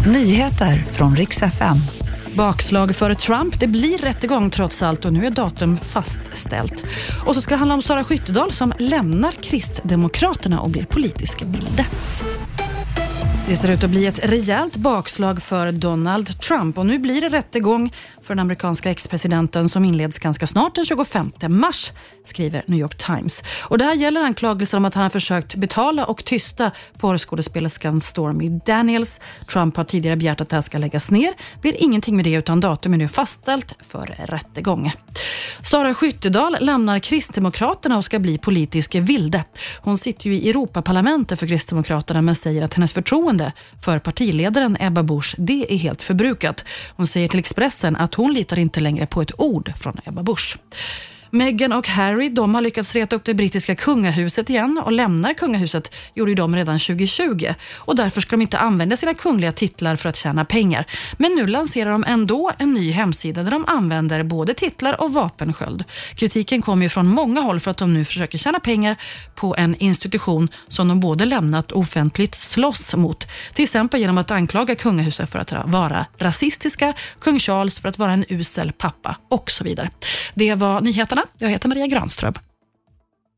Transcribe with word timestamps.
Nyheter 0.00 0.76
från 0.76 1.16
riks 1.16 1.42
FM. 1.42 1.76
Bakslag 2.36 2.96
för 2.96 3.14
Trump. 3.14 3.60
Det 3.60 3.66
blir 3.66 3.98
rättegång 3.98 4.50
trots 4.50 4.82
allt 4.82 5.04
och 5.04 5.12
nu 5.12 5.26
är 5.26 5.30
datum 5.30 5.78
fastställt. 5.82 6.84
Och 7.26 7.34
så 7.34 7.40
ska 7.40 7.54
det 7.54 7.58
handla 7.58 7.74
om 7.74 7.82
Sara 7.82 8.04
Skyttedal 8.04 8.52
som 8.52 8.72
lämnar 8.78 9.32
Kristdemokraterna 9.32 10.60
och 10.60 10.70
blir 10.70 10.84
politisk 10.84 11.42
vilde. 11.42 11.86
Det 13.48 13.56
ser 13.56 13.70
ut 13.70 13.84
att 13.84 13.90
bli 13.90 14.06
ett 14.06 14.24
rejält 14.24 14.76
bakslag 14.76 15.42
för 15.42 15.72
Donald 15.72 16.40
Trump 16.40 16.78
och 16.78 16.86
nu 16.86 16.98
blir 16.98 17.20
det 17.20 17.28
rättegång 17.28 17.92
för 18.22 18.34
den 18.34 18.38
amerikanska 18.38 18.90
ex-presidenten 18.90 19.68
som 19.68 19.84
inleds 19.84 20.18
ganska 20.18 20.46
snart 20.46 20.74
den 20.74 20.84
25 20.84 21.30
mars, 21.48 21.92
skriver 22.24 22.64
New 22.66 22.78
York 22.78 22.96
Times. 22.96 23.42
Och 23.62 23.78
Det 23.78 23.84
här 23.84 23.94
gäller 23.94 24.20
anklagelser 24.20 24.78
om 24.78 24.84
att 24.84 24.94
han 24.94 25.02
har 25.02 25.10
försökt 25.10 25.54
betala 25.54 26.04
och 26.04 26.24
tysta 26.24 26.70
porrskådespelerskan 26.98 28.00
Stormy 28.00 28.48
Daniels. 28.48 29.20
Trump 29.52 29.76
har 29.76 29.84
tidigare 29.84 30.16
begärt 30.16 30.40
att 30.40 30.48
det 30.48 30.56
här 30.56 30.60
ska 30.60 30.78
läggas 30.78 31.10
ner. 31.10 31.32
Det 31.54 31.60
blir 31.60 31.82
ingenting 31.82 32.16
med 32.16 32.24
det 32.24 32.32
utan 32.32 32.60
datum 32.60 32.94
är 32.94 32.98
nu 32.98 33.08
fastställt 33.08 33.74
för 33.88 34.14
rättegång. 34.18 34.92
Sara 35.62 35.94
Skyttedal 35.94 36.56
lämnar 36.60 36.98
Kristdemokraterna 36.98 37.96
och 37.96 38.04
ska 38.04 38.18
bli 38.18 38.38
politisk 38.38 38.94
vilde. 38.94 39.44
Hon 39.80 39.98
sitter 39.98 40.30
ju 40.30 40.36
i 40.36 40.50
Europaparlamentet 40.50 41.38
för 41.38 41.46
Kristdemokraterna 41.46 42.22
men 42.22 42.34
säger 42.34 42.62
att 42.62 42.74
hennes 42.74 42.92
förtroende 42.92 43.33
för 43.84 43.98
partiledaren 43.98 44.76
Ebba 44.80 45.02
Busch 45.02 45.34
det 45.38 45.72
är 45.74 45.78
helt 45.78 46.02
förbrukat. 46.02 46.64
Hon 46.96 47.06
säger 47.06 47.28
till 47.28 47.38
Expressen 47.38 47.96
att 47.96 48.14
hon 48.14 48.32
litar 48.34 48.58
inte 48.58 48.80
längre 48.80 49.06
på 49.06 49.22
ett 49.22 49.32
ord 49.40 49.72
från 49.80 50.00
Ebba 50.04 50.22
Busch. 50.22 50.58
Meghan 51.34 51.72
och 51.72 51.88
Harry 51.88 52.28
de 52.28 52.54
har 52.54 52.62
lyckats 52.62 52.94
reta 52.94 53.16
upp 53.16 53.24
det 53.24 53.34
brittiska 53.34 53.74
kungahuset 53.74 54.50
igen 54.50 54.80
och 54.84 54.92
lämnar 54.92 55.34
kungahuset 55.34 55.94
gjorde 56.14 56.34
de 56.34 56.56
redan 56.56 56.78
2020 56.78 57.54
och 57.78 57.96
därför 57.96 58.20
ska 58.20 58.30
de 58.36 58.42
inte 58.42 58.58
använda 58.58 58.96
sina 58.96 59.14
kungliga 59.14 59.52
titlar 59.52 59.96
för 59.96 60.08
att 60.08 60.16
tjäna 60.16 60.44
pengar. 60.44 60.86
Men 61.16 61.34
nu 61.34 61.46
lanserar 61.46 61.90
de 61.90 62.04
ändå 62.04 62.52
en 62.58 62.72
ny 62.72 62.90
hemsida 62.90 63.42
där 63.42 63.50
de 63.50 63.64
använder 63.66 64.22
både 64.22 64.54
titlar 64.54 65.00
och 65.00 65.12
vapensköld. 65.12 65.84
Kritiken 66.14 66.62
kommer 66.62 66.82
ju 66.82 66.88
från 66.88 67.06
många 67.06 67.40
håll 67.40 67.60
för 67.60 67.70
att 67.70 67.78
de 67.78 67.94
nu 67.94 68.04
försöker 68.04 68.38
tjäna 68.38 68.60
pengar 68.60 68.96
på 69.34 69.54
en 69.58 69.74
institution 69.74 70.48
som 70.68 70.88
de 70.88 71.00
både 71.00 71.24
lämnat 71.24 71.72
och 71.72 71.80
offentligt 71.80 72.34
slåss 72.34 72.94
mot. 72.94 73.28
Till 73.52 73.62
exempel 73.62 74.00
genom 74.00 74.18
att 74.18 74.30
anklaga 74.30 74.74
kungahuset 74.74 75.30
för 75.30 75.38
att 75.38 75.52
vara 75.66 76.06
rasistiska, 76.18 76.94
kung 77.18 77.38
Charles 77.38 77.78
för 77.78 77.88
att 77.88 77.98
vara 77.98 78.12
en 78.12 78.24
usel 78.28 78.72
pappa 78.72 79.16
och 79.28 79.50
så 79.50 79.64
vidare. 79.64 79.90
Det 80.34 80.54
var 80.54 80.80
nyheterna. 80.80 81.23
Jag 81.38 81.48
heter 81.48 81.68
Maria 81.68 81.86
Granström. 81.86 82.34